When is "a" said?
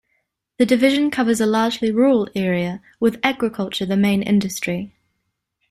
1.39-1.45